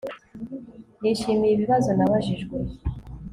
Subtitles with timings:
[1.01, 2.57] nishimiye ibibazo nabajijwe